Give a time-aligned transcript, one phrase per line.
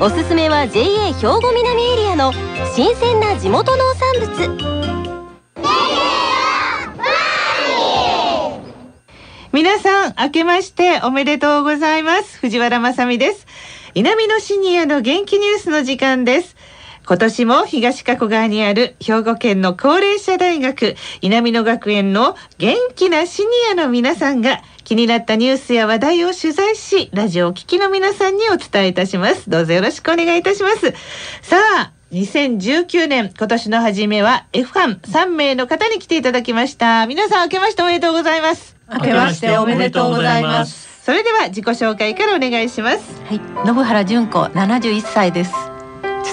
[0.00, 2.32] おすすめは JA 兵庫南エリアの
[2.74, 4.74] 新鮮な地元農産物。
[9.52, 12.38] 皆さん明けましておめでとうございます。
[12.38, 13.46] 藤原まさです。
[13.94, 16.56] 南のシニアの元気ニュースの時間です。
[17.06, 29.48] 今年も東加古川にある兵庫県の高齢者大学南野学園の元気なシニアの皆さんが気になったニュースや話題を取材しラジオを聴きの皆さんにお伝えいたします。
[29.48, 30.92] どうぞよろしくお願いいたします。
[31.42, 37.06] さあ2019年今年の初めは F ファン3名の方に来ていただきました。
[37.06, 38.76] 皆さん明けましておめでとうございます。
[38.92, 41.02] 明けましておめでとうございます。
[41.02, 43.22] それでは自己紹介からお願いします。
[43.26, 43.40] はい。
[43.66, 45.54] 信原純子71歳です。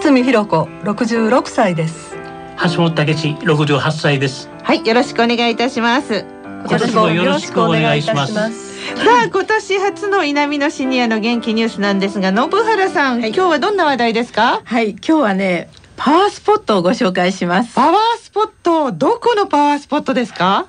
[0.00, 2.16] 堤博子66歳です。
[2.62, 4.50] 橋本武史68歳です。
[4.68, 6.26] はいよろしくお願いいたします
[6.66, 8.78] 今年もよろしくお願いいたします。
[8.78, 14.62] さあ今年初の南のシニアの元気ニュースなんですが信原さん、はい、今日はどんな話題ですか？
[14.64, 17.74] はい今日はねパワースポットをご紹介します。
[17.74, 20.66] パワースポットどこのパワースポットですか？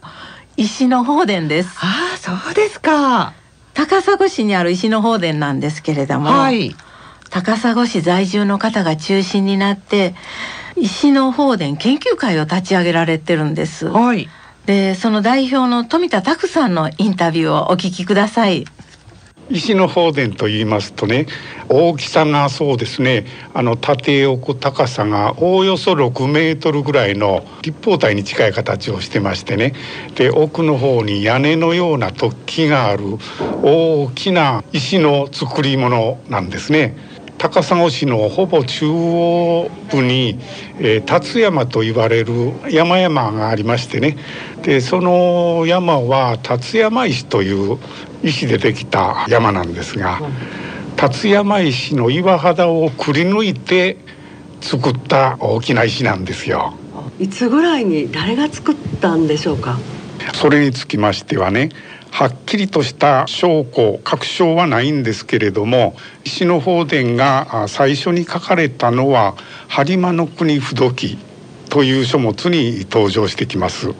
[0.57, 1.69] 石の宝殿です。
[1.79, 3.33] ああそうですか。
[3.73, 6.75] 高砂市にある石の宝殿なんですけれども、はい、
[7.29, 10.15] 高砂市在住の方が中心になって
[10.75, 13.87] 石の宝殿研究会を立ち上げられてるんです。
[13.87, 14.27] はい。
[14.65, 18.65] でその代表の富田拓さんのインタビューをお聞きください。
[19.49, 21.25] 石の宝殿と言いますとね
[21.69, 29.73] 大きさがそうですねあの縦横高さがおおよそ6メートルぐらいの立方体に近い形をしてましてね
[30.15, 33.17] で奥の方に屋根のような突起がある
[33.63, 36.95] 大きな石の作り物なんですね。
[37.39, 40.37] 高砂市のほぼ中央部に、
[40.77, 44.17] えー、達山と言われる山々がありましてね
[44.61, 47.77] でその山は達山石という
[48.23, 50.19] 石でできた山なんですが
[50.97, 53.97] 達山石の岩肌をくり抜いて
[54.59, 56.73] 作った大きな石なんですよ。
[57.17, 59.77] いつぐらいに誰が作ったんでしょうか？
[60.33, 61.69] それにつきましてはね
[62.11, 69.35] はっきりとした証拠確証はないんですけれども石の法殿が最初に書かれたのは
[69.69, 71.17] 播磨の国不土記
[71.69, 73.93] という書物に登場してきます。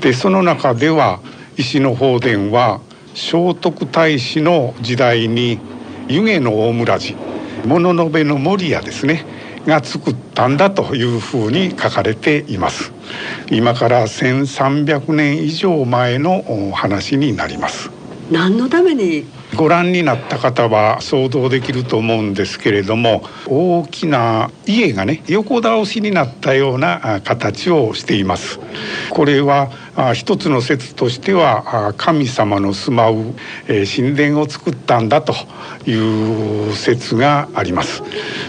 [0.00, 1.20] でその中では
[1.56, 2.80] 石の法殿は
[3.14, 5.58] 聖徳太子の時代に
[6.06, 7.18] 湯気の大村寺
[7.66, 9.24] 物の部の守屋ですね。
[9.68, 12.90] が作ったんだというふうに書かれています。
[13.50, 17.90] 今から1300年以上前の話になります。
[18.30, 19.26] 何のために
[19.56, 28.60] ご覧になった方は想像できると思うんですけれども大きな家がね横倒しになったような形をしています。
[29.10, 29.70] これは
[30.14, 33.34] 一つの説としては神様の住まう
[33.66, 35.34] 神殿を作ったんだと
[35.86, 38.02] いう説があります。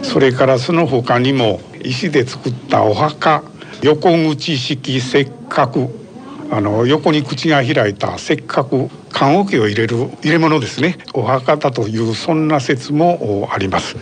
[0.04, 3.44] それからその他にも石で作ったお墓
[3.82, 5.90] 横口式石角
[6.52, 10.98] あの横に口が開いたせっかく棺桶を入れる入れ物ですね。
[11.14, 13.98] お墓だというそんな説もあります。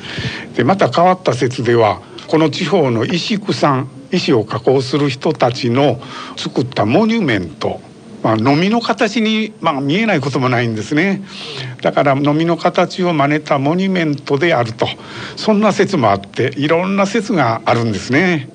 [0.56, 6.00] でまた変わった説ではこの地方の石工さん石を加工する人たちの
[6.38, 7.81] 作ったモニュメント
[8.24, 11.24] まあ、飲みの形に、まあ、見えないこともないんですね。
[11.81, 14.88] だから飲みの形を真似たモニュメントであると。
[15.36, 18.50] そんな説もあっていろんな説があるんですね。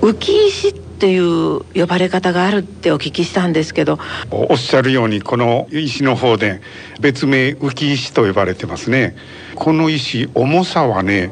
[0.00, 0.16] 浮
[0.48, 3.98] 石っっていう呼ばれ方があるってお聞きしたんですけど。
[4.30, 6.62] おっしゃるようにこの石の方で
[7.00, 9.14] 別名浮石と呼ばれてますね。
[9.54, 11.30] この石重さはね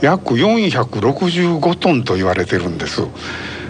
[0.00, 3.02] 約465トンと言われてるんです。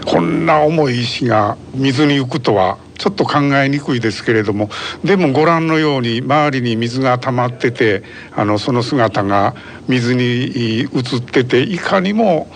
[0.07, 4.69] こんな重い石が水に浮くとはちょっと考えにくいですけれども
[5.03, 8.03] でもご覧のように周りに水が溜まってて
[8.35, 9.55] あのその姿が
[9.87, 12.47] 水に映ってていかにも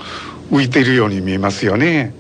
[0.52, 2.19] 浮いているように見えますよね。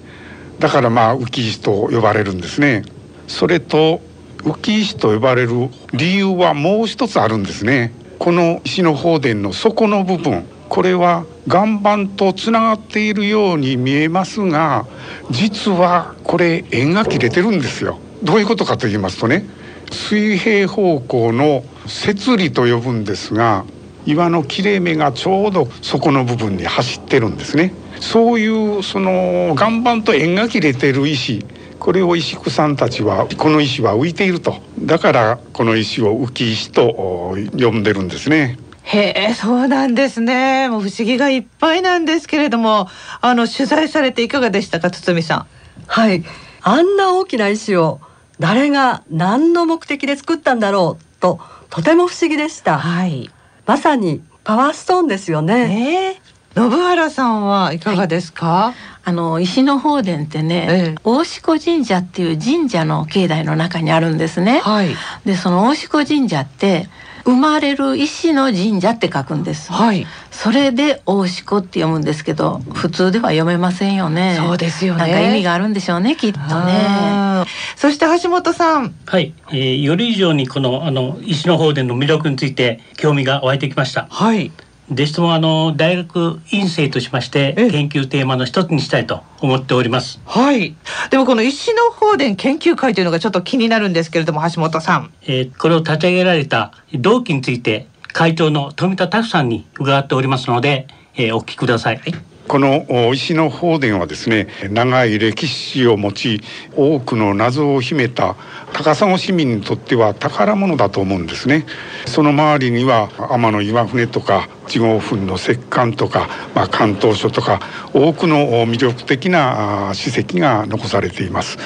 [0.59, 2.83] だからまあ浮石と呼ばれるんですね。
[3.27, 4.01] それと
[4.39, 7.93] 浮石と呼ばれる理由はもう一つあるんですね。
[8.19, 10.45] この石の宝殿の底の部分。
[10.67, 14.85] これは岩盤とつながっているように見えますが
[15.31, 17.97] 実はこれ円が切れてるんですよ。
[18.21, 19.45] どういうことかと言いますとね
[19.91, 23.65] 水平方向の摂理と呼ぶんですが
[24.09, 27.73] 岩の切れ目がちょうどそこの部分に走ってるんですね。
[27.99, 28.47] そうい
[28.79, 31.45] うその岩盤と円が切れてる石。
[31.79, 34.55] これを石工さんたちはこの石は浮いていると。
[34.79, 38.57] だからこの石を浮き石と呼んでるんですね。
[38.83, 40.69] へえそうなんですね。
[40.69, 42.87] もう不思議がいっぱいなんですけれども。
[43.21, 45.45] あの取材されていかがでしたか堤さん？
[45.87, 46.23] はい。
[46.61, 48.01] あんな大きな石を
[48.39, 51.39] 誰が何の目的で作ったんだろうと
[51.69, 53.29] とても不思議でした、はい、
[53.69, 56.19] まさにパワーストーンですよね、え。
[56.19, 58.73] ー信原さんはいかがですか、はい、
[59.05, 64.89] あの石の法殿ってね、ええ、大志神社っていう神社の境内の中にあるんですね、はい、
[65.25, 66.89] でその大志神社って
[67.29, 69.71] 生まれる石の神社って書くんです。
[69.71, 70.07] はい。
[70.31, 74.37] それで大志子って読むんですけど、普通では読めませんよね。
[74.39, 74.99] そうですよね。
[74.99, 77.45] なんか意味があるんでしょうね、きっとね。
[77.75, 78.95] そして橋本さん。
[79.05, 84.07] はい、えー、より以上にこのあの石の方での魅力について興味が湧いてきました。
[84.09, 84.51] はい。
[84.91, 90.19] でしてもあの大学院生としまして研究テーマの一つにしたいと思っております。
[90.25, 90.75] はい。
[91.11, 95.13] でもこの石の法殿研究会というのがちょっと気になるんですけれども橋本さん。
[95.23, 101.97] えー、これを立ち上げられた動機について会長の富田拓さんに伺っておりますので、えー、お聞きください。
[101.97, 106.41] はいこの石の法殿はですね長い歴史を持ち
[106.75, 108.35] 多くの謎を秘めた
[108.73, 111.67] 高砂市民にとっては宝物だと思うんですね。
[112.07, 117.59] その周りには天の岩船とか1号墳の石棺とか、まあ、関東書とか
[117.93, 121.57] 多くの魅力的な史跡が残されています。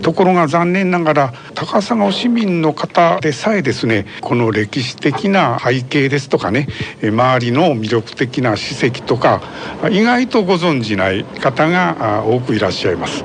[0.00, 6.68] ところが残念ながら高砂市民の方でさえですねこの歴史的な背景ですとかね
[7.02, 9.42] 周りの魅力的な史跡とか
[9.90, 13.22] 意外とご存じない方が多くいらっしゃいます。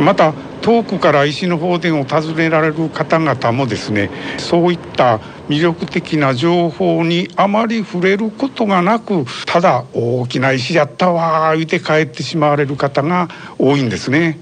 [0.00, 0.32] また
[0.64, 4.08] 遠くから石の方殿を訪ねられる方々もですね
[4.38, 5.18] そういった
[5.50, 13.28] 魅力的な情報にあまり触れることがなくただ大きな石やったわ言うて帰ってしまわれる方が
[13.58, 14.40] 多いんですね。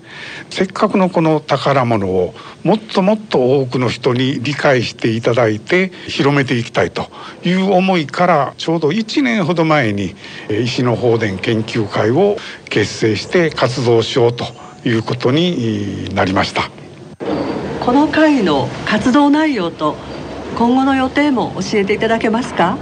[0.48, 7.10] せっかくのこの宝物をもっともっと多くの人に理解していただいて広めていきたいと
[7.44, 10.14] いう思いからちょうど1年ほど前に
[10.48, 12.36] 石の放電研究会を
[12.70, 16.70] 結成して活動しようということになりました。
[17.84, 19.96] この会の活動内容と
[20.56, 22.78] 今後の予定も教えていただけますか？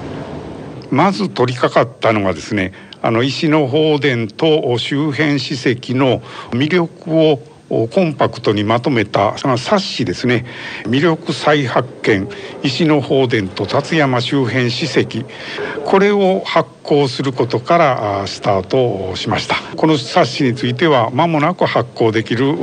[0.90, 6.20] まず取り掛かったのがですねあの石の放電と周辺史跡の
[6.50, 10.44] 魅力をコンパクトにまとめたその冊子ですね。
[10.86, 12.28] 魅力再発見
[12.64, 15.24] 石の放電と辰山周辺史跡。
[15.84, 19.54] これを発行することからスタートしました。
[19.76, 22.56] この冊子については間もなく発行できる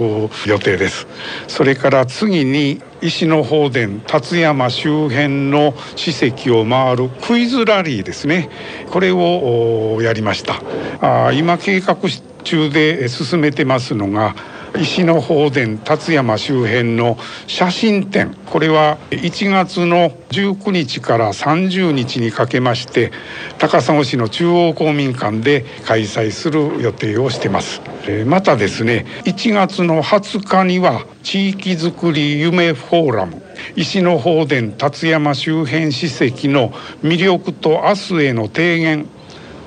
[0.46, 1.08] 予定です。
[1.48, 8.50] それから次に石の放電辰山周辺の史跡を回るクイズラリーですね。
[8.92, 10.62] これをやりました。
[11.00, 11.96] あ今計画
[12.44, 14.36] 中で進めてますのが
[14.80, 18.36] 石の宝殿辰山周辺の写真展。
[18.46, 23.12] これは1月の19日から30日にかけまして
[23.58, 27.82] 高砂市の中央公民館で開催する予定をしてます。
[28.26, 33.42] またですね1月の20日には地域づくり夢フォーラム
[33.76, 36.70] 石の宝殿辰山周辺史跡の
[37.02, 39.08] 魅力と明日への提言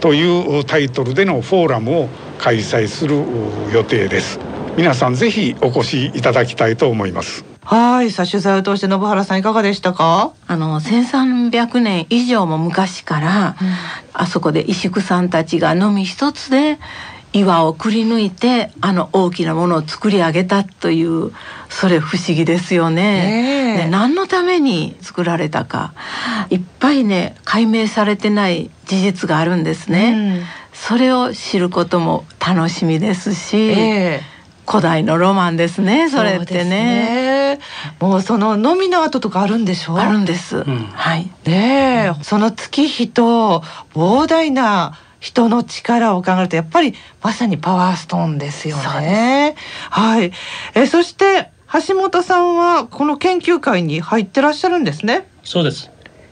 [0.01, 3.17] というタイトルでのフォーラムを開催する
[3.73, 4.60] 予定です。
[4.81, 7.45] 皆さんぜひお越しいただきたいと思います。
[7.63, 10.33] はいさあ取材を通して信原さんいかがでしたか？
[10.47, 13.69] あの1300年以上も昔から、うん、
[14.15, 16.79] あそこで石工さんたちがのみ一つで
[17.35, 21.33] 岩をくり抜いてあの大きなものを作り上げたという
[21.69, 23.83] それ不思議ですよね。
[23.85, 25.93] ね何のために作られたか。
[26.49, 30.41] いっぱいね解明されてない事実があるんですね。
[30.41, 34.40] うん、それを知ることも楽しみですし、えー
[34.71, 37.61] 古代のロマンですねそれってね、ね、
[37.99, 39.99] もうその飲みの後とかあるんでしょ？
[39.99, 41.29] あるんです、うん、はい。
[41.45, 49.57] ねその月日と膨大な人の力を考えるとやっぱりまさにパワーストーンですよね。
[49.91, 50.33] はい。
[50.75, 51.51] えそして
[51.87, 55.27] 橋本さんはこの研究会に入ってらっしゃるんですね？
[55.43, 55.91] そうです。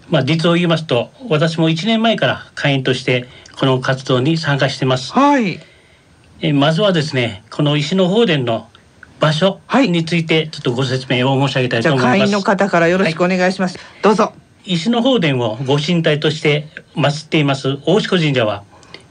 [0.09, 3.27] まあ実を言いますと私も1年前から会員として
[3.59, 5.13] この活動に参加してます。
[5.13, 5.61] はい
[6.41, 8.69] えまずはですねこの石の法殿の
[9.21, 12.19] 場所についてちょっとご説明を申し上げたいと思います。
[12.19, 13.77] 会員の方からよろしくお願いします。
[13.77, 14.33] はい、どうぞ。
[14.65, 18.65] 石の法殿をご神体として祀っています大志子神社は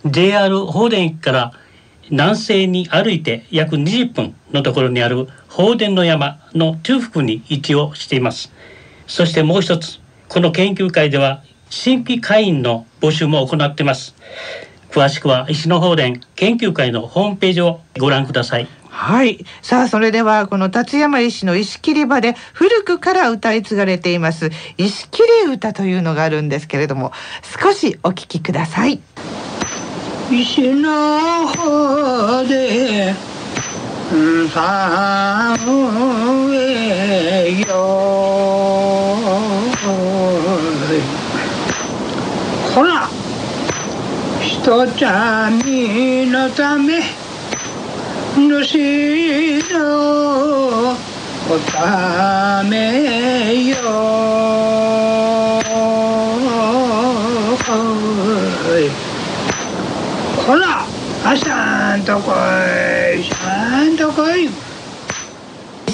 [0.06, 1.54] JR 法殿駅から
[2.10, 8.54] 南西に歩いて約20分のところにある法殿の山の中腹に位置をしています。
[9.08, 14.16] そしてもう一つこの研究会では新規会員の募集も行ってます
[14.98, 19.46] 詳しくは石の法殿研究会のホームページをご覧くださいはい。
[19.62, 27.12] さあ、それでは、この辰山石の石切り場で古くから歌い継がれています、石切り歌というのがあるんですけれども、
[27.62, 29.00] 少しお聞きください。
[30.32, 33.14] 石の方で、
[34.52, 37.76] さんへよ。
[42.74, 43.08] ほら、
[44.68, 47.00] ひとちゃみのため、
[48.36, 50.94] 主のお
[51.72, 53.78] ためよ。
[60.46, 60.84] ほら
[61.24, 62.34] あさんとこ
[63.18, 64.50] いさんとこい。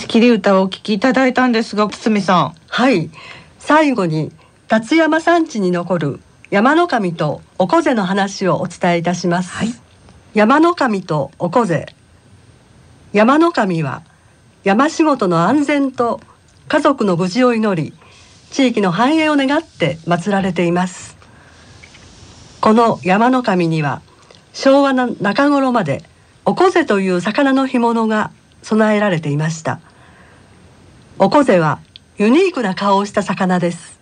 [0.07, 2.55] 切り歌をお聞きいただいたんですが堤さん。
[2.69, 3.11] はい。
[3.59, 4.31] 最後に
[4.67, 6.19] 辰山山地に残る
[6.53, 9.69] 山の神とおこぜの話をお伝えいたします、はい、
[10.35, 11.87] 山の神とおこぜ。
[13.11, 14.03] 山の神は
[14.63, 16.21] 山仕事の安全と
[16.67, 17.91] 家族の無事を祈り
[18.51, 21.17] 地域の繁栄を願って祀られています。
[22.61, 24.03] この山の神には
[24.53, 26.03] 昭和の中頃まで
[26.45, 28.29] おこぜという魚の干物が
[28.61, 29.79] 備えられていました。
[31.17, 31.79] おこぜは
[32.19, 33.92] ユニークな顔をした魚です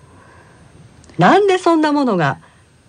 [1.18, 2.40] なんでそんなものが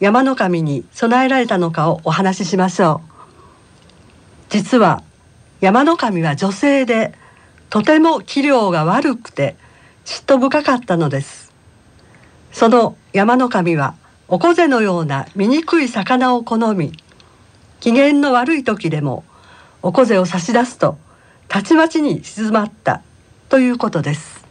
[0.00, 3.12] 山の神に備えられたのかをお話ししましょう。
[4.48, 5.02] 実は
[5.60, 7.14] 山の神は女性で
[7.70, 9.56] とても器量が悪くて
[10.04, 11.52] 嫉妬深かったのです。
[12.52, 13.94] その山の神は
[14.28, 16.92] おこぜのような醜い魚を好み
[17.80, 19.24] 機嫌の悪い時でも
[19.82, 20.98] おこぜを差し出すと
[21.48, 23.02] たちまちに静まった
[23.48, 24.44] ということです。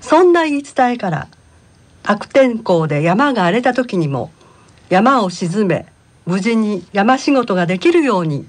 [0.00, 1.28] そんな言い伝えから
[2.04, 4.30] 悪天候で山が荒れた時にも
[4.88, 5.86] 山を沈め
[6.26, 8.46] 無事に山仕事ができるように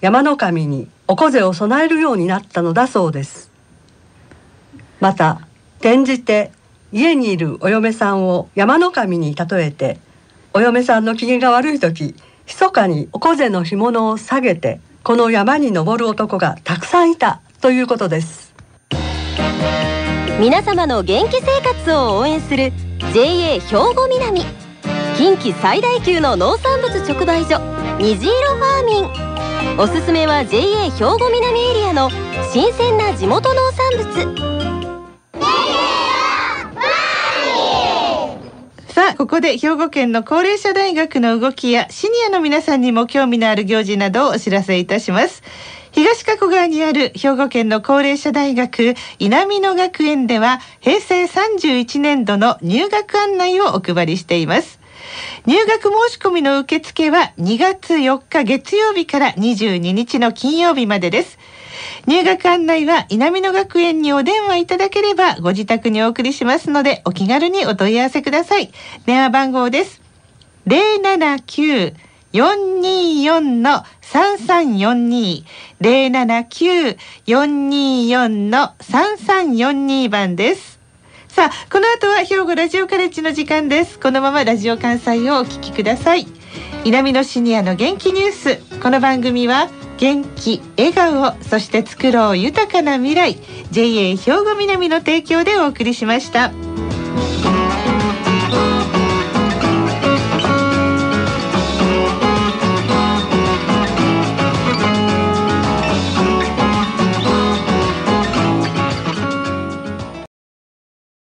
[0.00, 3.50] 山の神におこぜを備えるようになったのだそうです。
[5.00, 5.46] また
[5.80, 6.50] 転じて
[6.92, 9.98] 家にいるお嫁さんを山の神に例えて
[10.52, 12.14] お嫁さんの機嫌が悪い時
[12.46, 18.43] 密かにおこぜの干物を下げてこの山に登る男がたくさんいたということです。
[20.40, 22.72] 皆様の元気生活を応援する
[23.12, 23.60] JA 兵
[23.94, 24.42] 庫南。
[25.16, 27.60] 近畿最大級の農産物直売所
[27.98, 29.78] 虹色ファーミン。
[29.78, 32.10] おすすめは JA 兵庫南エリアの
[32.52, 34.54] 新鮮な地元農産物。
[38.88, 45.42] さあここで兵庫県の高齢者大学の動きやシニアの皆さんにも興味のある行事などをお知らせいたします。
[45.94, 54.80] 東加古川にある兵庫県の高齢者大学稲美野学園では平成31年度の入学案内をお配りしています
[55.46, 61.38] 入学申し込みの受付は2月4日月曜日から22日の金曜日までです。
[62.06, 68.72] 入学案内は稲美野学園にお電話いただければご自宅にお送りしますのでお気軽にお問い合わせください。
[69.04, 70.00] 電話番号です。
[70.66, 71.94] 079
[72.34, 75.44] 424の3342
[75.80, 76.96] 079
[77.26, 80.80] 424の3342番です。
[81.28, 86.28] さあこの後は兵庫ラジオカレッジの時間ですこのままラジオ関西をお聞きください
[86.84, 89.68] 南のシニアの元気ニュースこの番組は
[89.98, 93.36] 元気笑顔そして作ろう豊かな未来
[93.72, 96.52] JA 兵庫南の提供でお送りしました。